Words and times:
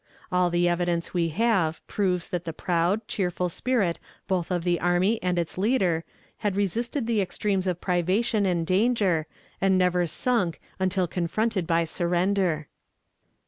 All 0.31 0.49
the 0.49 0.67
evidence 0.67 1.13
we 1.13 1.27
have 1.29 1.85
proves 1.85 2.29
that 2.29 2.43
the 2.45 2.53
proud, 2.53 3.07
cheerful 3.07 3.49
spirit 3.49 3.99
both 4.27 4.49
of 4.49 4.63
the 4.63 4.79
army 4.79 5.21
and 5.21 5.37
its 5.37 5.59
leader 5.59 6.03
had 6.37 6.55
resisted 6.55 7.05
the 7.05 7.21
extremes 7.21 7.67
of 7.67 7.79
privation 7.81 8.47
and 8.47 8.65
danger, 8.65 9.27
and 9.61 9.77
never 9.77 10.07
sunk 10.07 10.59
until 10.79 11.05
confronted 11.07 11.67
by 11.67 11.83
surrender. 11.83 12.67